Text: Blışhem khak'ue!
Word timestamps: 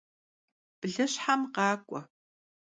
Blışhem 0.79 1.41
khak'ue! 1.53 2.01